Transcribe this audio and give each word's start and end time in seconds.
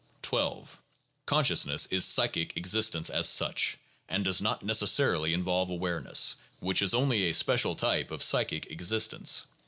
12. 0.23 0.81
Consciousness 1.27 1.85
is 1.91 2.03
psychic 2.03 2.57
existence 2.57 3.07
as 3.11 3.29
such, 3.29 3.77
and 4.09 4.25
does 4.25 4.41
not 4.41 4.61
neces 4.61 4.87
sarily 4.87 5.31
involve 5.31 5.69
awareness, 5.69 6.37
which 6.59 6.81
is 6.81 6.95
only 6.95 7.25
a 7.25 7.35
special 7.35 7.75
type 7.75 8.09
of 8.09 8.23
psychic 8.23 8.71
existence. 8.71 9.45